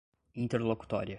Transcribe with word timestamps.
interlocutória 0.35 1.09